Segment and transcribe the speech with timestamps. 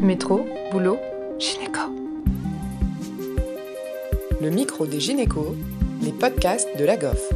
[0.00, 0.98] Métro, boulot,
[1.38, 1.80] gynéco.
[4.42, 5.54] Le micro des gynécos,
[6.02, 7.32] les podcasts de la GOF.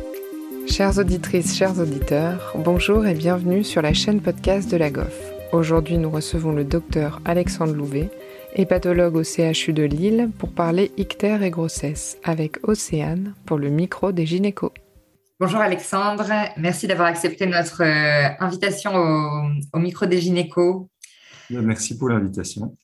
[0.67, 5.17] Chères auditrices, chers auditeurs, bonjour et bienvenue sur la chaîne podcast de la GOF.
[5.53, 8.11] Aujourd'hui, nous recevons le docteur Alexandre Louvet,
[8.55, 14.13] hépatologue au CHU de Lille, pour parler ictère et grossesse, avec Océane pour le micro
[14.13, 14.73] des gynécos.
[15.41, 16.27] Bonjour Alexandre,
[16.59, 18.93] merci d'avoir accepté notre euh, invitation
[19.73, 20.87] au, micro des gynécos.
[21.51, 22.77] Merci pour l'invitation.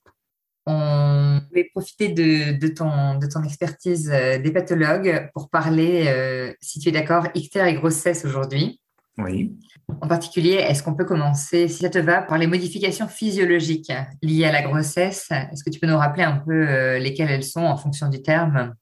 [0.69, 6.89] On va profiter de, ton, de ton expertise euh, d'hépatologue pour parler, euh, si tu
[6.89, 8.81] es d'accord, ictère et grossesse aujourd'hui.
[9.19, 9.57] Oui.
[10.01, 14.45] En particulier, est-ce qu'on peut commencer, si ça te va, par les modifications physiologiques liées
[14.45, 15.29] à la grossesse?
[15.31, 18.21] Est-ce que tu peux nous rappeler un peu euh, lesquelles elles sont en fonction du
[18.21, 18.75] terme?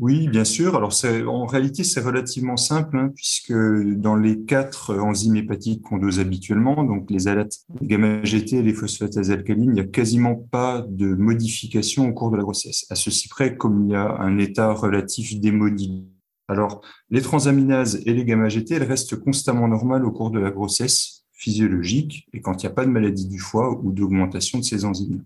[0.00, 0.76] Oui, bien sûr.
[0.76, 0.92] Alors,
[1.28, 6.82] en réalité, c'est relativement simple, hein, puisque dans les quatre enzymes hépatiques qu'on dose habituellement,
[6.84, 11.14] donc les alates, les gamma-GT et les phosphatases alcalines, il n'y a quasiment pas de
[11.14, 12.86] modification au cours de la grossesse.
[12.88, 16.08] À ceci près, comme il y a un état relatif d'hémodynamie.
[16.48, 22.26] Alors, les transaminases et les gamma-GT, restent constamment normales au cours de la grossesse physiologique
[22.32, 25.24] et quand il n'y a pas de maladie du foie ou d'augmentation de ces enzymes.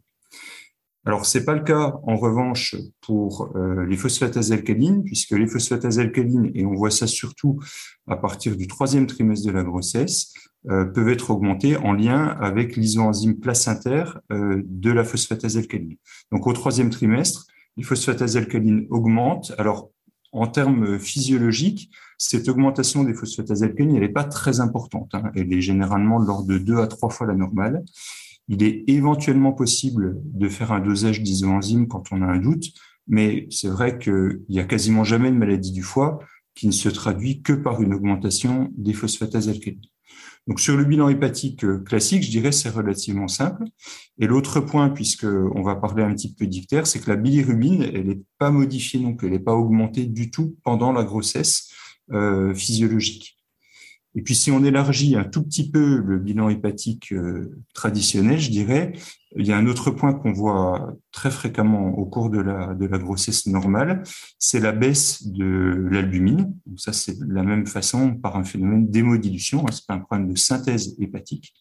[1.06, 5.98] Alors, c'est pas le cas, en revanche, pour euh, les phosphatases alcalines, puisque les phosphatases
[5.98, 7.60] alcalines, et on voit ça surtout
[8.08, 10.32] à partir du troisième trimestre de la grossesse,
[10.70, 15.96] euh, peuvent être augmentées en lien avec l'isoenzyme placentaire euh, de la phosphatase alcaline.
[16.32, 17.46] Donc, au troisième trimestre,
[17.76, 19.52] les phosphatases alcalines augmentent.
[19.58, 19.90] Alors,
[20.32, 25.10] en termes physiologiques, cette augmentation des phosphatases alcalines, n'est pas très importante.
[25.14, 25.30] Hein.
[25.34, 27.84] Elle est généralement de l'ordre de deux à trois fois la normale.
[28.48, 32.64] Il est éventuellement possible de faire un dosage d'isoenzyme quand on a un doute,
[33.06, 36.18] mais c'est vrai qu'il n'y a quasiment jamais de maladie du foie
[36.54, 39.80] qui ne se traduit que par une augmentation des phosphatases alcalines.
[40.46, 43.64] Donc sur le bilan hépatique euh, classique, je dirais c'est relativement simple.
[44.18, 47.82] Et l'autre point, puisque on va parler un petit peu d'ictère, c'est que la bilirubine,
[47.82, 51.70] elle n'est pas modifiée non plus, elle n'est pas augmentée du tout pendant la grossesse
[52.12, 53.38] euh, physiologique.
[54.14, 58.50] Et puis si on élargit un tout petit peu le bilan hépatique euh, traditionnel, je
[58.50, 58.92] dirais,
[59.36, 63.46] il y a un autre point qu'on voit très fréquemment au cours de la, grossesse
[63.46, 64.04] normale,
[64.38, 66.54] c'est la baisse de l'albumine.
[66.76, 69.64] Ça, c'est de la même façon par un phénomène d'hémodilution.
[69.66, 71.52] Hein, c'est pas un problème de synthèse hépatique.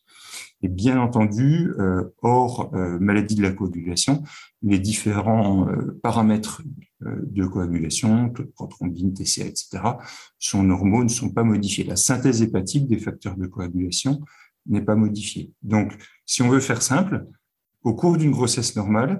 [0.63, 4.23] Et bien entendu, euh, hors euh, maladie de la coagulation,
[4.61, 6.61] les différents euh, paramètres
[7.01, 9.83] de coagulation, taux de prothrombine, TCA, etc.,
[10.39, 11.83] sont normaux, ne sont pas modifiés.
[11.83, 14.21] La synthèse hépatique des facteurs de coagulation
[14.67, 15.51] n'est pas modifiée.
[15.63, 17.25] Donc, si on veut faire simple,
[17.83, 19.19] au cours d'une grossesse normale,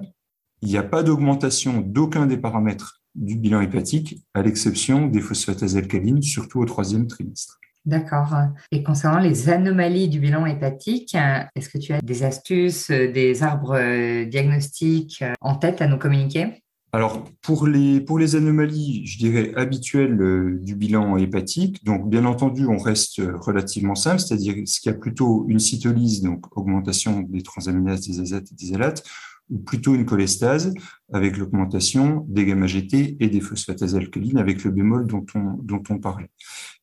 [0.62, 5.76] il n'y a pas d'augmentation d'aucun des paramètres du bilan hépatique, à l'exception des phosphatases
[5.76, 7.60] alcalines, surtout au troisième trimestre.
[7.84, 8.34] D'accord.
[8.72, 11.14] Et concernant les anomalies du bilan hépatique,
[11.54, 15.98] est-ce que tu as des astuces, des arbres euh, diagnostiques euh, en tête à nous
[15.98, 16.62] communiquer?
[16.92, 22.78] Alors, pour les, anomalies, je dirais, habituelles euh, du bilan hépatique, donc bien entendu, on
[22.78, 28.06] reste relativement simple, c'est-à-dire ce qu'il y a plutôt une cytolyse, donc augmentation des transaminases,
[28.06, 29.04] des azates et des alates,
[29.50, 30.72] ou plutôt une cholestase
[31.12, 35.98] avec l'augmentation des gamma-GT et des phosphatases alcalines avec le bémol dont on, dont on
[35.98, 36.30] parlait.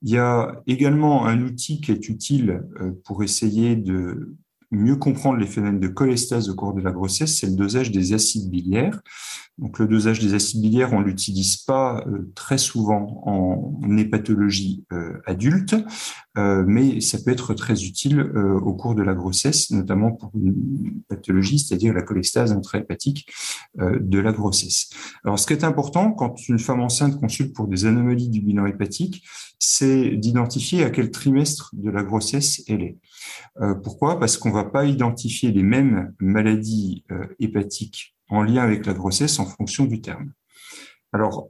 [0.01, 4.35] Il y a également un outil qui est utile euh, pour essayer de
[4.71, 8.13] mieux comprendre les phénomènes de cholestase au cours de la grossesse, c'est le dosage des
[8.13, 9.01] acides biliaires.
[9.57, 15.19] Donc, le dosage des acides biliaires, on l'utilise pas euh, très souvent en, hépatologie euh,
[15.27, 15.75] adulte,
[16.37, 21.01] euh, mais ça peut être très utile au cours de la grossesse, notamment pour une
[21.07, 23.31] pathologie, c'est-à-dire la cholestase intrahépatique
[23.77, 24.89] de la grossesse.
[25.23, 28.65] Alors, ce qui est important quand une femme enceinte consulte pour des anomalies du bilan
[28.65, 29.23] hépatique,
[29.63, 32.97] c'est d'identifier à quel trimestre de la grossesse elle est.
[33.83, 34.19] pourquoi?
[34.19, 37.05] Parce qu'on va pas identifier les mêmes maladies
[37.39, 40.33] hépatiques en lien avec la grossesse en fonction du terme.
[41.13, 41.49] Alors,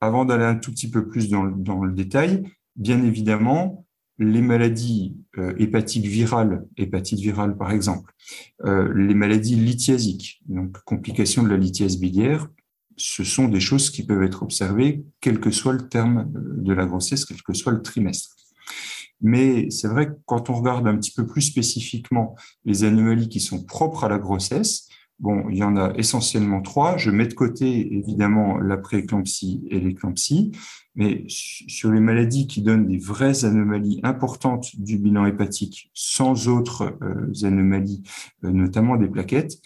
[0.00, 2.42] avant d'aller un tout petit peu plus dans, le détail,
[2.74, 3.86] bien évidemment,
[4.18, 8.12] les maladies euh, hépatiques virales, hépatite virale par exemple,
[8.64, 12.48] euh, les maladies lithiasiques, donc complications de la lithiase biliaire,
[12.96, 16.86] ce sont des choses qui peuvent être observées quel que soit le terme de la
[16.86, 18.34] grossesse, quel que soit le trimestre.
[19.20, 22.34] Mais c'est vrai que quand on regarde un petit peu plus spécifiquement
[22.64, 24.88] les anomalies qui sont propres à la grossesse,
[25.18, 26.98] Bon, il y en a essentiellement trois.
[26.98, 30.52] Je mets de côté évidemment la prééclampsie et l'éclampsie,
[30.94, 36.98] mais sur les maladies qui donnent des vraies anomalies importantes du bilan hépatique sans autres
[37.02, 38.02] euh, anomalies,
[38.44, 39.58] euh, notamment des plaquettes,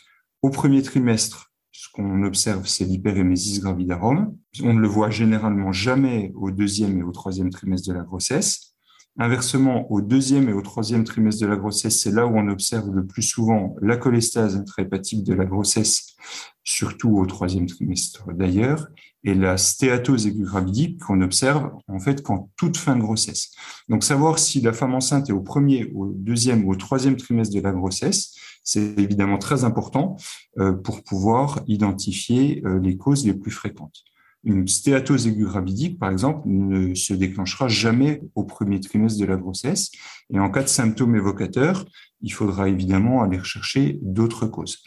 [0.43, 1.50] au premier trimestre,
[1.83, 4.37] ce qu'on observe, c'est l'hyperémésis gravidarum.
[4.63, 8.75] On ne le voit généralement jamais au deuxième et au troisième trimestre de la grossesse.
[9.19, 12.91] Inversement, au deuxième et au troisième trimestre de la grossesse, c'est là où on observe
[12.91, 16.17] le plus souvent la cholestase intrahépatique de la grossesse,
[16.65, 18.89] surtout au troisième trimestre d'ailleurs,
[19.25, 23.53] et la stéatose aiguë gravidique qu'on observe en fait qu'en toute fin de grossesse.
[23.89, 27.55] Donc savoir si la femme enceinte est au premier, au deuxième ou au troisième trimestre
[27.55, 30.17] de la grossesse, c'est évidemment très important
[30.59, 34.05] euh, pour pouvoir identifier euh, les causes les plus fréquentes.
[34.43, 39.37] Une stéatose aiguë gravidique, par exemple, ne se déclenchera jamais au premier trimestre de la
[39.37, 39.91] grossesse.
[40.33, 41.85] Et en cas de symptômes évocateurs,
[42.23, 44.83] il faudra évidemment aller rechercher d'autres causes.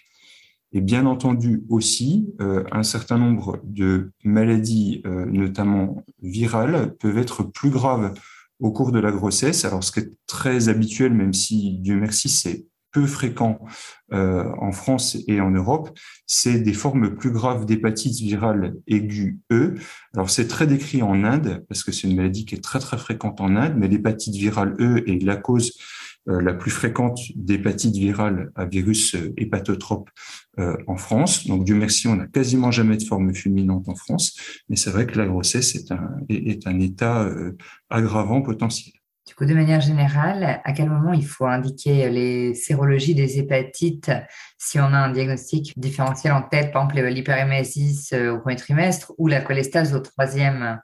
[0.72, 7.70] Et bien entendu aussi, euh, un certain nombre de maladies, notamment virales, peuvent être plus
[7.70, 8.16] graves
[8.60, 9.66] au cours de la grossesse.
[9.66, 13.60] Alors, ce qui est très habituel, même si Dieu merci, c'est peu fréquent
[14.14, 15.90] euh, en France et en Europe,
[16.26, 19.76] c'est des formes plus graves d'hépatite virale aiguë E.
[20.14, 22.98] Alors c'est très décrit en Inde parce que c'est une maladie qui est très très
[22.98, 25.74] fréquente en Inde, mais l'hépatite virale E est la cause
[26.30, 30.10] euh, la plus fréquente d'hépatite virale à virus euh, hépatotrope
[30.86, 31.48] en France.
[31.48, 34.38] Donc Dieu merci, on n'a quasiment jamais de forme fulminante en France,
[34.70, 37.28] mais c'est vrai que la grossesse est un, est un état
[37.90, 38.94] aggravant potentiel.
[39.44, 44.10] De manière générale, à quel moment il faut indiquer les sérologies des hépatites
[44.58, 49.12] si on a un diagnostic différentiel en tête, par exemple l'hyperémésis euh, au premier trimestre
[49.18, 50.80] ou la cholestase au troisième?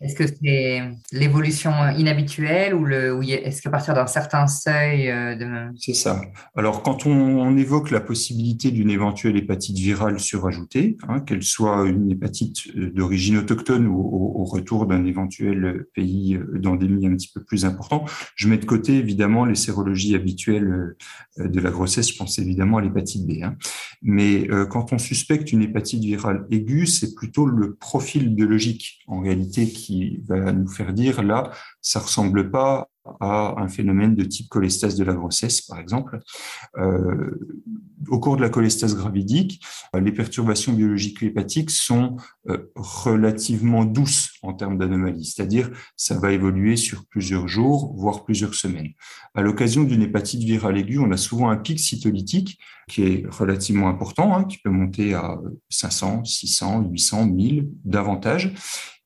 [0.00, 0.82] Est-ce que c'est
[1.12, 5.76] l'évolution inhabituelle ou, ou est-ce qu'à partir d'un certain seuil euh, de...
[5.78, 6.22] C'est ça.
[6.56, 12.10] Alors, quand on, évoque la possibilité d'une éventuelle hépatite virale surajoutée, hein, qu'elle soit une
[12.10, 17.42] hépatite euh, d'origine autochtone ou au, retour d'un éventuel pays euh, d'endémie un petit peu
[17.44, 18.06] plus important,
[18.36, 20.94] je mets de côté évidemment les sérologies habituelles
[21.36, 22.10] de la grossesse.
[22.10, 23.42] Je pense évidemment à l'hépatite B.
[23.42, 23.56] Hein.
[24.02, 29.66] Mais quand on suspecte une hépatite virale aiguë, c'est plutôt le profil biologique en réalité
[29.66, 29.89] qui
[30.28, 31.50] va nous faire dire là,
[31.80, 32.88] ça ressemble pas
[33.20, 36.18] à un phénomène de type cholestase de la grossesse, par exemple.
[36.76, 37.30] Euh,
[38.08, 39.62] au cours de la cholestase gravidique,
[39.98, 42.16] les perturbations biologiques hépatiques sont
[42.48, 48.54] euh, relativement douces en termes d'anomalies, c'est-à-dire ça va évoluer sur plusieurs jours, voire plusieurs
[48.54, 48.90] semaines.
[49.34, 52.58] À l'occasion d'une hépatite virale aiguë, on a souvent un pic cytolytique
[52.88, 55.38] qui est relativement important, hein, qui peut monter à
[55.68, 58.54] 500, 600, 800, 1000, davantage.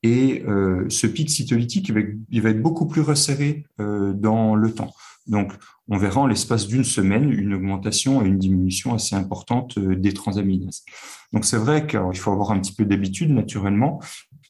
[0.02, 1.90] Et euh, ce pic cytolytique,
[2.30, 4.92] il va, être beaucoup plus resserré euh, dans le temps.
[5.26, 5.52] Donc,
[5.88, 10.12] on verra en l'espace d'une semaine une augmentation et une diminution assez importante euh, des
[10.12, 10.84] transaminases.
[11.32, 14.00] Donc, c'est vrai qu'il faut avoir un petit peu d'habitude, naturellement,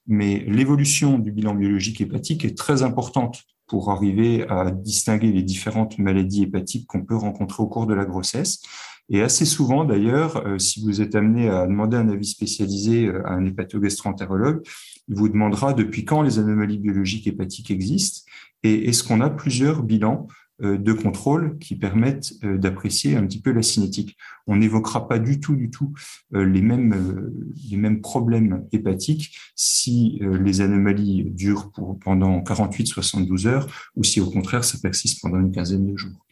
[0.06, 5.98] mais l'évolution du bilan biologique hépatique est très importante pour arriver à distinguer les différentes
[5.98, 8.60] maladies hépatiques qu'on peut rencontrer au cours de la grossesse.
[9.08, 13.44] Et assez souvent, d'ailleurs, si vous êtes amené à demander un avis spécialisé à un
[13.46, 14.62] hépatogastroentérologue,
[15.08, 18.30] il vous demandera depuis quand les anomalies biologiques hépatiques existent
[18.64, 23.40] et est-ce qu'on a plusieurs bilans euh, de contrôle qui permettent euh, d'apprécier un petit
[23.40, 24.16] peu la cinétique.
[24.46, 25.92] On n'évoquera pas du tout, du tout
[26.34, 27.32] euh, les mêmes,
[27.70, 33.66] les mêmes problèmes hépatiques si les anomalies durent pour, pendant 48-72 heures
[33.96, 36.23] ou si au contraire ça persiste pendant une quinzaine de jours.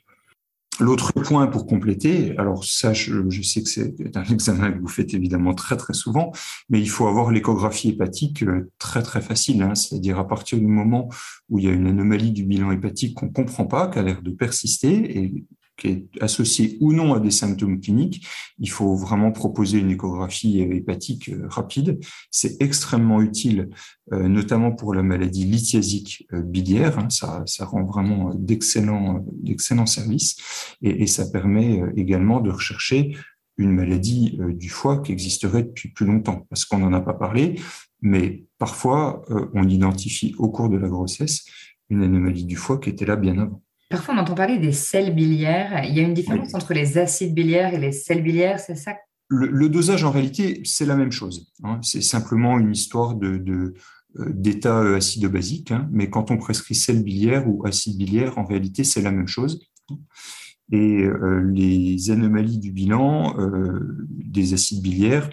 [0.80, 5.12] L'autre point pour compléter, alors ça, je, sais que c'est un examen que vous faites
[5.12, 6.32] évidemment très très souvent,
[6.70, 9.74] mais il faut avoir l'échographie hépatique euh, très très facile, hein.
[9.74, 11.10] c'est-à-dire à partir du moment
[11.50, 14.22] où il y a une anomalie du bilan hépatique qu'on comprend pas, qui a l'air
[14.22, 15.44] de persister, et
[15.82, 18.27] qui est associé ou non à des symptômes cliniques,
[18.58, 21.98] il faut vraiment proposer une échographie hépatique euh, rapide.
[22.31, 23.70] C'est extrêmement utile,
[24.12, 26.98] euh, notamment pour la maladie lithiasique euh, biliaire.
[26.98, 27.10] Hein.
[27.10, 30.36] Ça, ça rend vraiment d'excellents, d'excellents services
[30.82, 33.17] et, et, ça permet également de rechercher
[33.58, 37.60] une maladie du foie qui existerait depuis plus longtemps, parce qu'on n'en a pas parlé,
[38.01, 39.22] mais parfois
[39.53, 41.44] on identifie au cours de la grossesse
[41.91, 43.62] une anomalie du foie qui était là bien avant.
[43.93, 45.84] Parfois, on entend parler des sels biliaires.
[45.84, 48.96] Il y a une différence entre les acides biliaires et les sels biliaires, c'est ça?
[49.29, 51.53] Le, dosage, en réalité, c'est la même chose.
[51.63, 51.79] Hein.
[51.82, 53.75] C'est simplement une histoire de, de
[54.19, 55.89] euh, d'état euh, acido-basique, hein.
[55.93, 59.61] mais quand on prescrit sel biliaire ou acide biliaire, en réalité, c'est la même chose.
[60.72, 65.29] Et euh, les anomalies du bilan euh, des acides biliaires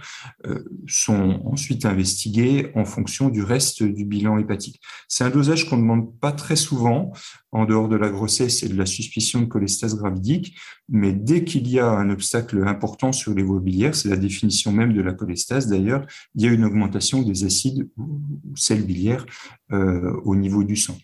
[0.46, 4.82] euh, sont ensuite investiguées en fonction du reste du bilan hépatique.
[5.08, 7.14] C'est un dosage qu'on ne demande pas très souvent
[7.54, 10.58] en dehors de la grossesse et de la suspicion de cholestase gravidique,
[10.90, 14.74] mais dès qu'il y a un obstacle important sur les voies biliaires, c'est la définition
[14.74, 16.06] même de la cholestase d'ailleurs,
[16.36, 18.22] il y a une augmentation des acides ou
[18.56, 19.26] sels biliaires
[19.72, 20.98] au niveau du sang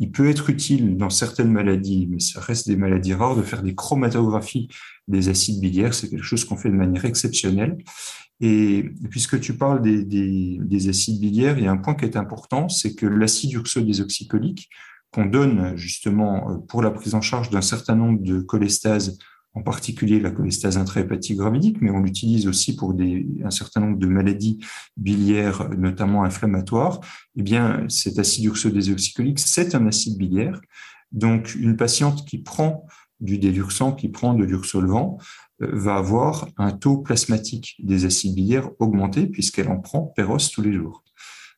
[0.00, 3.62] il peut être utile dans certaines maladies, mais ça reste des maladies rares, de faire
[3.62, 4.68] des chromatographies
[5.08, 5.92] des acides biliaires.
[5.92, 7.76] C'est quelque chose qu'on fait de manière exceptionnelle.
[8.40, 12.70] Et puisque tu parles des, acides biliaires, il y a un point qui est important,
[12.70, 14.70] c'est que l'acide urso désoxycholique,
[15.12, 19.18] qu'on donne justement pour la prise en charge d'un certain nombre de cholestases
[19.54, 23.98] en particulier la cholestase intrahépatique gravidique, mais on l'utilise aussi pour des, un certain nombre
[23.98, 24.64] de maladies
[24.96, 27.00] biliaires, notamment inflammatoires,
[27.36, 30.60] eh bien, cet acide urso-désoxycholique, c'est un acide biliaire.
[31.10, 32.86] Donc, une patiente qui prend
[33.18, 35.18] du délursan, qui prend de l'ursolvant,
[35.62, 40.62] euh, va avoir un taux plasmatique des acides biliaires augmenté puisqu'elle en prend péros tous
[40.62, 41.02] les jours.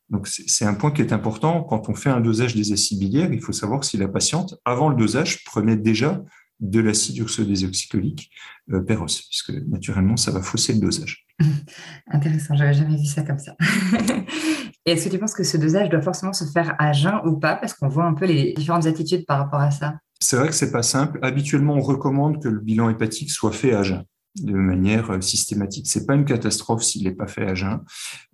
[0.08, 1.62] Donc, c'est un point qui est important.
[1.62, 4.90] Quand on fait un dosage des acides biliaires, il faut savoir si la patiente, avant
[4.90, 6.22] le dosage, prenait déjà
[6.62, 8.30] de l'acide urso-désoxycholique
[8.72, 11.26] euh, Péros, puisque naturellement, ça va fausser le dosage.
[12.10, 13.54] Intéressant, j'avais jamais vu ça comme ça.
[14.86, 17.38] Et est-ce que tu penses que ce dosage doit forcément se faire à jeun ou
[17.38, 19.98] pas Parce qu'on voit un peu les différentes attitudes par rapport à ça?
[20.20, 21.18] C'est vrai que c'est pas simple.
[21.22, 24.04] Habituellement, on recommande que le bilan hépatique soit fait à jeun
[24.40, 25.86] de manière euh, systématique.
[25.86, 27.80] C'est pas une catastrophe s'il n'est pas fait à jeun,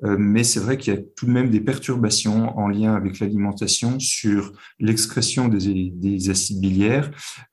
[0.05, 3.19] euh, mais c'est vrai qu'il y a tout de même des perturbations en lien avec
[3.19, 7.11] l'alimentation sur l'excrétion des, acides biliaires,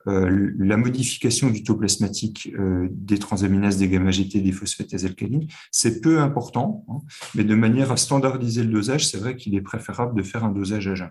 [0.08, 2.52] euh, la modification du taux plasmatique
[2.92, 5.48] des transaminases, des gamma-GT, des phosphatase alcalines.
[5.72, 7.00] C'est peu important, hein,
[7.34, 10.52] mais de manière à standardiser le dosage, c'est vrai qu'il est préférable de faire un
[10.52, 11.10] dosage à jeun.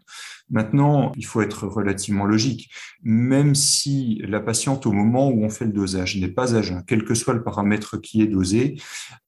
[0.51, 2.71] Maintenant, il faut être relativement logique.
[3.03, 6.83] Même si la patiente, au moment où on fait le dosage, n'est pas à jeun,
[6.87, 8.81] quel que soit le paramètre qui est dosé,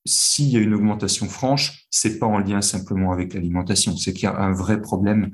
[0.05, 4.25] s'il y a une augmentation franche, c'est pas en lien simplement avec l'alimentation, c'est qu'il
[4.25, 5.31] y a un vrai problème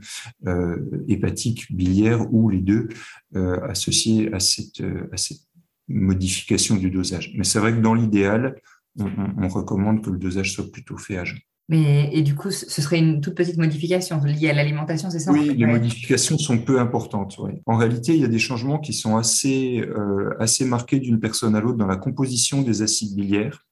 [0.46, 0.76] euh,
[1.08, 2.88] hépatique, biliaire ou les deux
[3.36, 5.40] euh, associés à cette, à cette
[5.88, 7.32] modification du dosage.
[7.36, 8.60] Mais c'est vrai que dans l'idéal,
[8.98, 11.38] on, on, recommande que le dosage soit plutôt fait à jeun.
[11.68, 15.32] Mais, et du coup, ce serait une toute petite modification liée à l'alimentation, c'est ça
[15.32, 17.38] Oui, les modifications sont peu importantes.
[17.66, 21.54] En réalité, il y a des changements qui sont assez, euh, assez marqués d'une personne
[21.54, 23.64] à l'autre dans la composition des acides biliaires.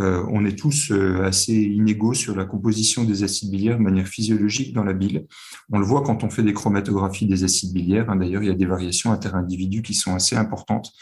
[0.00, 4.06] Euh, on est tous euh, assez inégaux sur la composition des acides biliaires de manière
[4.06, 5.26] physiologique dans la bile.
[5.72, 8.08] On le voit quand on fait des chromatographies des acides biliaires.
[8.08, 8.16] Hein.
[8.16, 10.92] D'ailleurs, il y a des variations inter-individus qui sont assez importantes.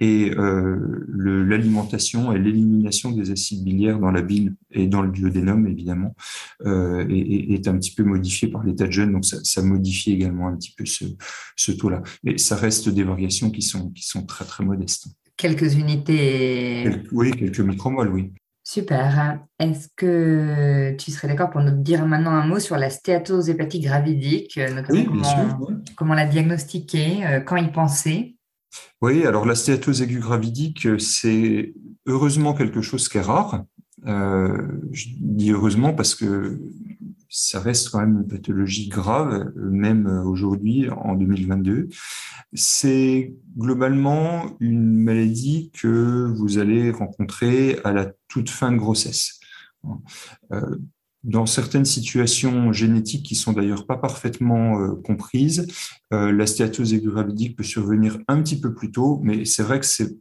[0.00, 5.66] Et euh, l'alimentation et l'élimination des acides biliaires dans la bile et dans le duodénum,
[5.66, 6.14] évidemment,
[6.64, 9.12] est, un petit peu modifié par l'état de jeûne.
[9.12, 12.02] Donc, ça, modifie également un petit peu ce, taux-là.
[12.22, 15.08] Mais ça reste des variations qui sont, qui sont très, très modestes.
[15.38, 16.90] Quelques unités.
[17.12, 18.32] oui, quelques micromoles, oui.
[18.64, 19.38] Super.
[19.58, 23.84] Est-ce que tu serais d'accord pour nous dire maintenant un mot sur la stéatose hépatique
[23.84, 28.36] gravidique, euh, notamment comment, comment, la diagnostiquer, euh, quand y penser?
[29.00, 31.72] Oui, alors la stéatose aiguë gravidique, euh, c'est
[32.06, 33.64] heureusement quelque chose qui est rare.
[34.04, 36.60] je dis heureusement parce que
[37.28, 41.88] ça reste quand même une pathologie grave, même aujourd'hui en 2022.
[42.54, 49.40] C'est globalement une maladie que vous allez rencontrer à la toute fin de grossesse.
[50.52, 50.76] Euh,
[51.24, 55.66] dans certaines situations génétiques qui sont d'ailleurs pas parfaitement euh, comprises,
[56.12, 59.86] euh, la stéatose aiguë peut survenir un petit peu plus tôt, mais c'est vrai que
[59.86, 60.16] c'est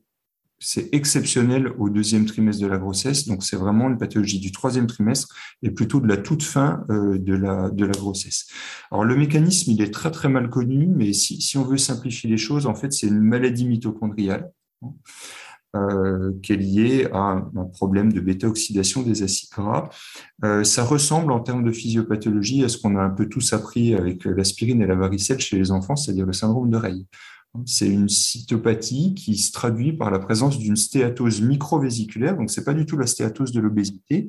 [0.59, 3.27] c'est exceptionnel au deuxième trimestre de la grossesse.
[3.27, 7.17] Donc, c'est vraiment une pathologie du troisième trimestre et plutôt de la toute fin euh,
[7.19, 8.47] de, la, grossesse.
[8.91, 12.37] Alors, le mécanisme, il est très, très mal connu, mais si, on veut simplifier les
[12.37, 14.51] choses, en fait, c'est une maladie mitochondriale
[15.75, 19.89] euh, qui est liée à un, problème de bêta-oxydation des acides gras.
[20.43, 23.93] Euh, ça ressemble en termes de physiopathologie à ce qu'on a un peu tous appris
[23.93, 27.05] avec l'aspirine et la varicelle chez les enfants, c'est-à-dire le syndrome de Reille.
[27.65, 32.37] C'est une cytopathie qui se traduit par la présence d'une stéatose microvésiculaire.
[32.37, 34.27] Donc, c'est pas du tout la stéatose de l'obésité,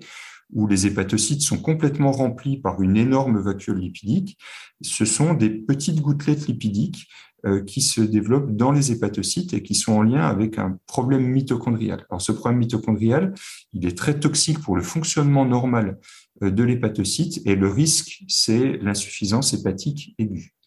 [0.53, 4.39] où les hépatocytes sont complètement remplis par une énorme vacuole lipidique.
[4.81, 7.09] Ce sont des petites gouttelettes lipidiques
[7.47, 11.27] euh, qui se développent dans les hépatocytes et qui sont en lien avec un problème
[11.27, 12.05] mitochondrial.
[12.11, 13.35] Alors, ce problème mitochondrial,
[13.73, 15.99] il est très toxique pour le fonctionnement normal
[16.43, 20.58] euh, de l'hépatocyte et le risque, c'est l'insuffisance hépatique aiguë.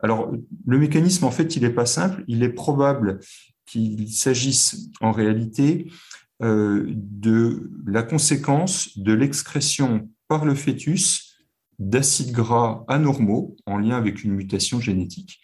[0.00, 0.32] Alors,
[0.66, 2.24] le mécanisme, en fait, il n'est pas simple.
[2.28, 3.20] Il est probable
[3.66, 5.90] qu'il s'agisse en réalité
[6.42, 11.36] euh, de la conséquence de l'excrétion par le fœtus
[11.78, 15.40] d'acides gras anormaux en lien avec une mutation génétique.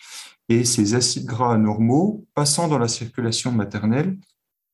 [0.49, 4.19] Et ces acides gras anormaux, passant dans la circulation maternelle,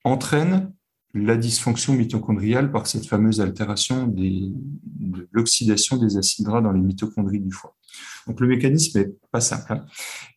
[0.04, 0.72] entraînent
[1.14, 7.40] la dysfonction mitochondriale par cette fameuse altération de l'oxydation des acides gras dans les mitochondries
[7.40, 7.73] du foie.
[8.26, 9.72] Donc le mécanisme est pas simple.
[9.72, 9.84] Hein.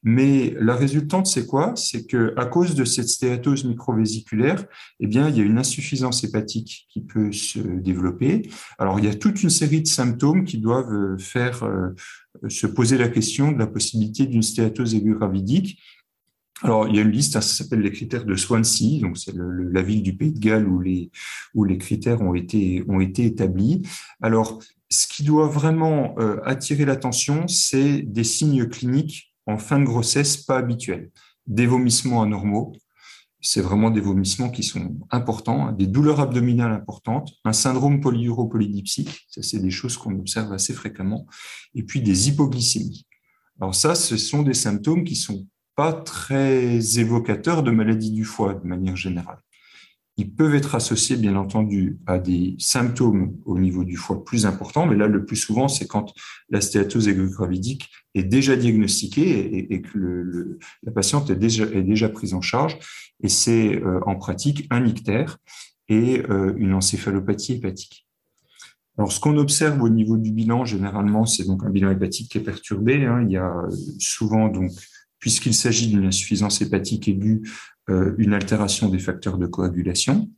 [0.04, 1.74] Mais la résultante, c'est quoi?
[1.76, 4.66] C'est que à cause de cette stéatose microvésiculaire,
[5.00, 8.50] eh bien, il y a une insuffisance hépatique qui peut se développer.
[8.78, 11.90] Alors, il y a toute une série de symptômes qui doivent faire euh,
[12.50, 15.80] se poser la question de la possibilité d'une stéatose aiguë gravidique
[16.64, 19.34] alors, il y a une liste, hein, ça s'appelle les critères de Swansea, donc c'est
[19.36, 21.12] la ville du Pays de Galles où les,
[21.54, 23.84] où les critères ont été, ont été établis.
[24.22, 29.86] Alors, ce qui doit vraiment euh, attirer l'attention, c'est des signes cliniques en fin de
[29.86, 31.12] grossesse pas habituels.
[31.46, 32.74] Des vomissements anormaux,
[33.42, 39.28] c'est vraiment des vomissements qui sont importants, hein, des douleurs abdominales importantes, un syndrome polyuropolydipsique,
[39.30, 41.28] ça c'est des choses qu'on observe assez fréquemment,
[41.76, 43.06] et puis des hypoglycémies.
[43.60, 48.56] Alors ça, ce sont des symptômes qui sont pas très évocateurs de maladies du foie
[48.56, 49.40] de manière générale.
[50.20, 54.88] Ils peuvent être associés, bien entendu, à des symptômes au niveau du foie plus importants,
[54.88, 56.12] mais là, le plus souvent, c'est quand
[56.50, 62.80] la stéatose est déjà diagnostiquée et, que la patiente est déjà, prise en charge.
[63.22, 65.38] Et c'est euh, en pratique un ictère
[65.88, 68.08] et euh, une encéphalopathie hépatique.
[68.98, 72.40] Alors, ce qu'on observe au niveau du bilan, généralement, c'est donc un bilan hépatique qui
[72.40, 73.06] est perturbé.
[73.06, 73.24] Hein.
[73.24, 73.54] Il y a
[74.00, 74.72] souvent donc
[75.20, 77.50] puisqu'il s'agit d'une insuffisance hépatique aiguë, euh,
[77.90, 80.30] une altération des facteurs de coagulation.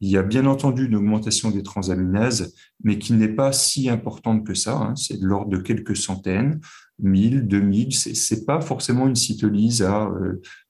[0.00, 4.44] Il y a bien entendu une augmentation des transaminases, mais qui n'est pas si importante
[4.44, 4.76] que ça.
[4.76, 4.96] Hein.
[4.96, 6.60] C'est de l'ordre de quelques centaines,
[7.00, 7.92] 1000, 2000.
[7.92, 10.10] C'est pas forcément une cytolyse à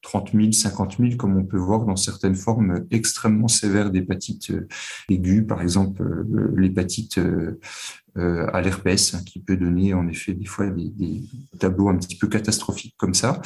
[0.03, 4.67] 30 000, 50 000, comme on peut voir dans certaines formes extrêmement sévères d'hépatite euh,
[5.09, 7.59] aiguë, par exemple euh, l'hépatite euh,
[8.17, 11.23] à l'herpès, hein, qui peut donner en effet des fois des,
[11.59, 13.41] tableaux un petit peu catastrophiques comme ça.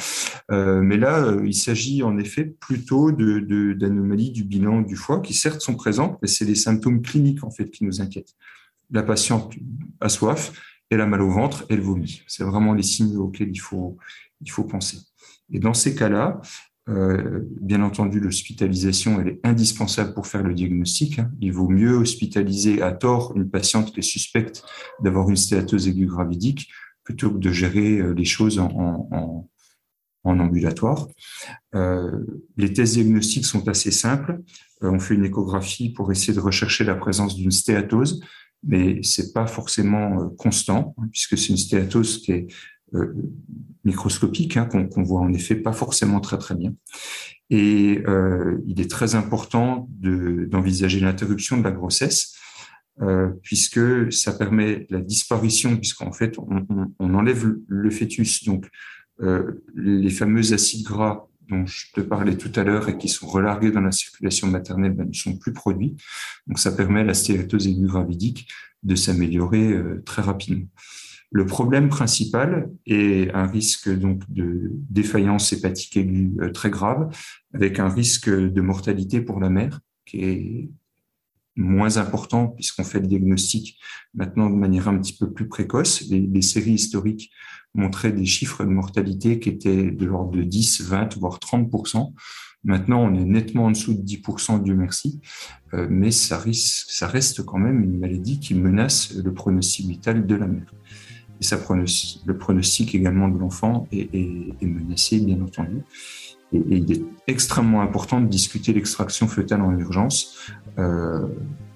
[0.49, 3.39] Mais là, il s'agit en effet plutôt de,
[3.73, 7.49] d'anomalies du bilan du foie qui certes sont présentes, mais c'est les symptômes cliniques en
[7.49, 8.35] fait qui nous inquiètent.
[8.91, 9.53] La patiente
[10.01, 10.51] a soif,
[10.89, 12.23] elle a mal au ventre, elle vomit.
[12.27, 13.97] C'est vraiment les signes auxquels il faut,
[14.41, 14.97] il faut penser.
[15.51, 16.41] Et dans ces cas-là,
[16.89, 21.19] euh, bien entendu, l'hospitalisation, elle est indispensable pour faire le diagnostic.
[21.19, 21.31] Hein.
[21.41, 24.63] Il vaut mieux hospitaliser à tort une patiente qui est suspecte
[25.01, 26.69] d'avoir une stéatose aiguë gravidique
[27.03, 29.49] plutôt que de gérer euh, les choses en, en,
[30.23, 31.07] ambulatoire.
[31.73, 32.25] Euh,
[32.57, 34.41] les tests diagnostiques sont assez simples.
[34.81, 38.21] On fait une échographie pour essayer de rechercher la présence d'une stéatose,
[38.67, 42.47] mais c'est pas forcément constant hein, puisque c'est une stéatose qui est
[42.93, 43.13] euh,
[43.83, 46.73] microscopique, hein, qu'on voit en effet pas forcément très très bien.
[47.49, 52.35] Et euh, il est très important d'envisager l'interruption de la grossesse,
[53.01, 56.65] euh, puisque ça permet la disparition, puisqu'en fait on,
[56.99, 58.43] on, enlève le fœtus.
[58.43, 58.67] Donc
[59.21, 63.27] euh, les fameux acides gras dont je te parlais tout à l'heure et qui sont
[63.27, 65.95] relargués dans la circulation maternelle ben, ne sont plus produits.
[66.47, 68.47] Donc ça permet à la stéatose aiguë gravidique
[68.83, 70.67] de s'améliorer euh, très rapidement.
[71.31, 77.09] Le problème principal est un risque donc de défaillance hépatique aiguë euh, très grave,
[77.53, 80.69] avec un risque de mortalité pour la mère qui est
[81.57, 83.79] moins important puisqu'on fait le diagnostic
[84.13, 86.03] maintenant de manière un petit peu plus précoce.
[86.09, 87.31] Les, séries historiques
[87.73, 92.13] montraient des chiffres de mortalité qui étaient de l'ordre de 10, 20, voire 30%
[92.63, 95.21] Maintenant, on est nettement en dessous de 10% Dieu merci,
[95.73, 100.47] euh, mais ça reste quand même une maladie qui menace le pronostic vital de la
[100.47, 100.73] mère
[101.39, 101.59] et ça,
[102.25, 105.83] le pronostic également de l'enfant est, menacé, bien entendu.
[106.53, 110.37] Et, il est extrêmement important de discuter l'extraction fœtale en urgence
[110.79, 111.25] euh,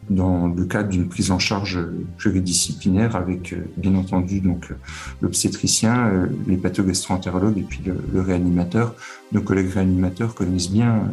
[0.10, 1.80] dans le cadre d'une prise en charge
[2.18, 4.74] pluridisciplinaire avec, euh, bien entendu, donc
[5.22, 8.96] l'obstétricien, euh, les pathogastro-entérologues et puis le, réanimateur.
[9.32, 11.04] Nos collègues réanimateurs connaissent bien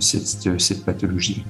[0.00, 1.44] cette, cette pathologie.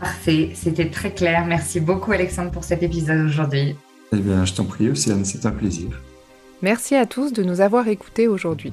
[0.00, 1.46] Parfait, c'était très clair.
[1.46, 3.76] Merci beaucoup Alexandre pour cet épisode aujourd'hui.
[4.12, 5.88] Eh bien, je t'en prie, Océane, c'est un plaisir.
[6.60, 8.72] Merci à tous de nous avoir écoutés aujourd'hui.